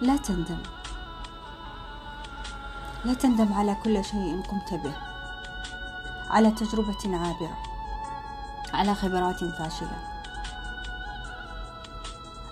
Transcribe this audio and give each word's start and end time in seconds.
لا 0.00 0.16
تندم. 0.16 0.58
لا 3.04 3.14
تندم 3.14 3.52
على 3.52 3.76
كل 3.84 4.04
شيء 4.04 4.42
قمت 4.42 4.74
به. 4.74 4.94
على 6.30 6.50
تجربة 6.50 7.16
عابرة. 7.16 7.58
على 8.74 8.94
خبرات 8.94 9.44
فاشلة. 9.44 9.98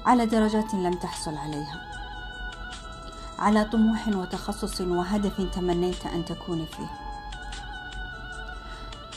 على 0.07 0.27
درجات 0.27 0.75
لم 0.75 0.95
تحصل 0.95 1.37
عليها. 1.37 1.81
على 3.39 3.65
طموح 3.65 4.09
وتخصص 4.09 4.81
وهدف 4.81 5.41
تمنيت 5.55 6.07
أن 6.07 6.25
تكون 6.25 6.67
فيه. 6.67 6.91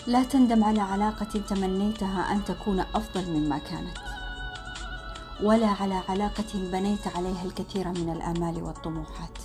لا 0.07 0.23
تندم 0.23 0.63
على 0.63 0.81
علاقة 0.81 1.41
تمنيتها 1.49 2.31
أن 2.31 2.45
تكون 2.45 2.79
أفضل 2.79 3.29
مما 3.29 3.57
كانت. 3.57 3.97
ولا 5.43 5.67
على 5.67 5.95
علاقة 6.09 6.53
بنيت 6.53 7.07
عليها 7.07 7.43
الكثير 7.45 7.87
من 7.87 8.09
الآمال 8.09 8.63
والطموحات. 8.63 9.37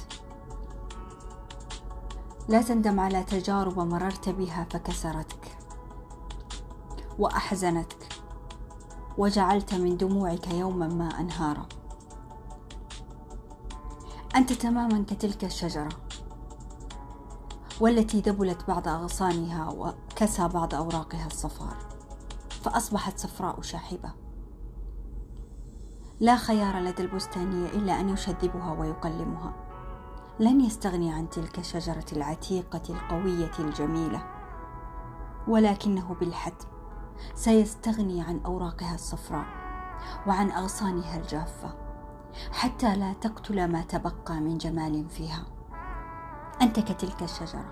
لا 2.49 2.62
تندم 2.62 3.01
على 3.01 3.23
تجارب 3.23 3.79
مررت 3.79 4.29
بها 4.29 4.66
فكسرتك 4.71 5.59
وأحزنتك 7.19 8.09
وجعلت 9.19 9.75
من 9.75 9.97
دموعك 9.97 10.49
يوما 10.49 10.89
ما 10.89 11.21
أنهارا. 11.21 11.66
أنت 14.37 14.52
تماما 14.52 15.05
كتلك 15.09 15.45
الشجرة 15.45 15.88
والتي 17.80 18.21
دبلت 18.21 18.69
بعض 18.69 18.88
أغصانها 18.88 19.71
وكسى 19.71 20.49
بعض 20.49 20.74
أوراقها 20.74 21.27
الصفار 21.27 21.77
فأصبحت 22.65 23.19
صفراء 23.19 23.63
شاحبة. 23.63 24.22
لا 26.23 26.37
خيار 26.37 26.79
لدى 26.79 27.03
البستانية 27.03 27.67
إلا 27.67 28.01
أن 28.01 28.09
يشذبها 28.09 28.73
ويقلمها. 28.73 29.53
لن 30.41 30.61
يستغني 30.61 31.13
عن 31.13 31.30
تلك 31.30 31.59
الشجرة 31.59 32.05
العتيقة 32.13 32.83
القوية 32.91 33.51
الجميلة. 33.59 34.23
ولكنه 35.49 36.16
بالحتم 36.21 36.69
سيستغني 37.35 38.23
عن 38.23 38.41
أوراقها 38.46 38.95
الصفراء 38.95 39.46
وعن 40.27 40.51
أغصانها 40.51 41.16
الجافة 41.16 41.74
حتى 42.52 42.96
لا 42.96 43.13
تقتل 43.13 43.68
ما 43.68 43.83
تبقى 43.83 44.35
من 44.35 44.59
جمال 44.59 45.09
فيها. 45.09 45.45
أنت 46.63 46.80
كتلك 46.80 47.23
الشجرة. 47.23 47.71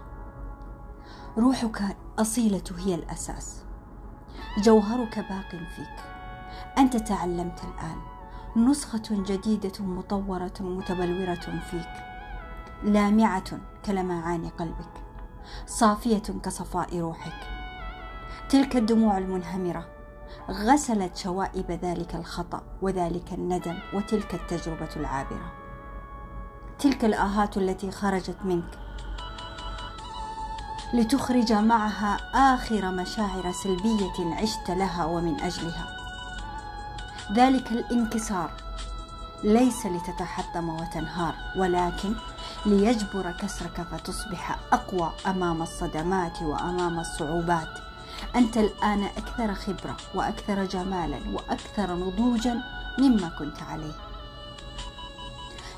روحك 1.39 1.96
أصيلة 2.19 2.64
هي 2.77 2.94
الأساس. 2.94 3.64
جوهرك 4.58 5.19
باق 5.19 5.50
فيك. 5.50 6.05
أنت 6.78 6.96
تعلمت 6.96 7.61
الآن. 7.64 8.19
نسخة 8.56 9.02
جديدة 9.10 9.84
مطورة 9.84 10.52
متبلورة 10.60 11.60
فيك. 11.70 11.88
لامعة 12.82 13.58
كلمعان 13.84 14.48
قلبك. 14.48 15.04
صافية 15.66 16.22
كصفاء 16.42 16.98
روحك. 16.98 17.48
تلك 18.48 18.76
الدموع 18.76 19.18
المنهمرة. 19.18 19.88
غسلت 20.50 21.16
شوائب 21.16 21.70
ذلك 21.70 22.14
الخطأ 22.14 22.62
وذلك 22.82 23.32
الندم 23.32 23.78
وتلك 23.94 24.34
التجربة 24.34 24.88
العابرة. 24.96 25.52
تلك 26.78 27.04
الآهات 27.04 27.56
التي 27.56 27.90
خرجت 27.90 28.36
منك. 28.44 28.78
لتخرج 30.94 31.52
معها 31.52 32.16
آخر 32.54 32.90
مشاعر 32.90 33.52
سلبية 33.52 34.34
عشت 34.34 34.70
لها 34.70 35.04
ومن 35.04 35.40
أجلها. 35.40 35.99
ذلك 37.34 37.73
الانكسار. 37.73 38.50
ليس 39.45 39.86
لتتحطم 39.86 40.69
وتنهار 40.69 41.34
ولكن 41.56 42.14
ليجبر 42.67 43.33
كسرك 43.33 43.86
فتصبح 43.92 44.59
أقوى 44.73 45.12
أمام 45.27 45.62
الصدمات 45.62 46.42
وأمام 46.42 46.98
الصعوبات. 47.01 47.69
أنت 48.36 48.57
الآن 48.57 49.05
أكثر 49.05 49.55
خبرة 49.55 49.96
وأكثر 50.14 50.64
جمالا 50.64 51.19
وأكثر 51.35 51.95
نضوجا 51.95 52.63
مما 52.98 53.29
كنت 53.39 53.63
عليه. 53.63 53.95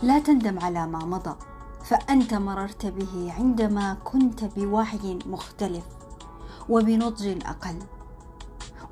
لا 0.03 0.19
تندم 0.19 0.59
على 0.59 0.87
ما 0.87 0.99
مضى 0.99 1.37
فأنت 1.85 2.35
مررت 2.35 2.87
به 2.87 3.35
عندما 3.39 3.97
كنت 4.05 4.45
بوعي 4.45 5.19
مختلف 5.27 5.85
وبنضج 6.69 7.47
أقل. 7.47 7.79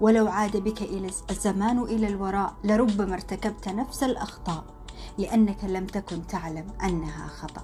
ولو 0.01 0.29
عاد 0.29 0.57
بك 0.57 0.83
إلى 0.83 1.11
الزمان 1.31 1.79
إلى 1.79 2.07
الوراء 2.07 2.55
لربما 2.65 3.15
ارتكبت 3.15 3.69
نفس 3.69 4.03
الأخطاء 4.03 4.65
لأنك 5.19 5.65
لم 5.65 5.87
تكن 5.87 6.27
تعلم 6.27 6.67
أنها 6.85 7.27
خطأ. 7.27 7.63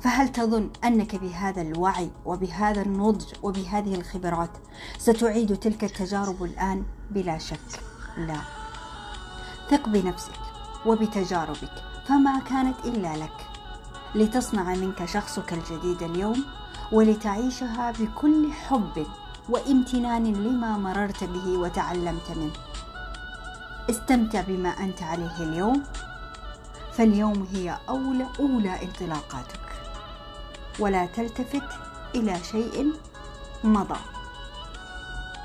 فهل 0.00 0.28
تظن 0.28 0.70
أنك 0.84 1.16
بهذا 1.16 1.62
الوعي 1.62 2.10
وبهذا 2.24 2.82
النضج 2.82 3.24
وبهذه 3.42 3.94
الخبرات 3.94 4.50
ستعيد 4.98 5.56
تلك 5.56 5.84
التجارب 5.84 6.42
الآن؟ 6.42 6.84
بلا 7.10 7.38
شك 7.38 7.80
لا. 8.16 8.40
ثق 9.70 9.88
بنفسك 9.88 10.32
وبتجاربك 10.86 11.72
فما 12.08 12.38
كانت 12.38 12.76
إلا 12.84 13.16
لك. 13.16 13.46
لتصنع 14.14 14.74
منك 14.74 15.04
شخصك 15.04 15.52
الجديد 15.52 16.02
اليوم 16.02 16.44
ولتعيشها 16.92 17.92
بكل 17.92 18.52
حب. 18.52 19.06
وامتنان 19.48 20.32
لما 20.32 20.78
مررت 20.78 21.24
به 21.24 21.58
وتعلمت 21.58 22.30
منه. 22.30 22.52
استمتع 23.90 24.40
بما 24.40 24.68
أنت 24.68 25.02
عليه 25.02 25.36
اليوم. 25.40 25.82
فاليوم 26.92 27.48
هي 27.52 27.78
اولى 27.88 28.26
أولى 28.40 28.82
انطلاقاتك. 28.82 29.66
ولا 30.78 31.06
تلتفت 31.06 31.68
إلى 32.14 32.38
شيء 32.52 32.92
مضى. 33.64 34.15